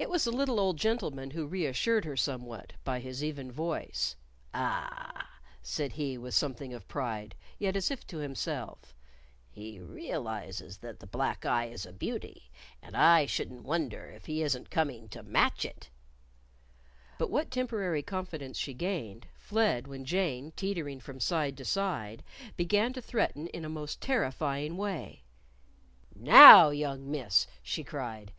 [0.02, 4.16] _"It was the little old gentleman who reassured her somewhat by his even voice.
[4.54, 5.28] "Ah!"
[5.60, 8.94] said he with something of pride, yet as if to himself.
[9.50, 12.50] "He realizes that the black eye is a beauty.
[12.80, 15.90] And I shouldn't wonder if he isn't coming to match it!"
[17.18, 22.24] But what temporary confidence she gained, fled when Jane, tettering from side to side,
[22.56, 25.24] began to threaten in a most terrifying way.
[26.16, 28.32] "Now, young Miss!" she cried.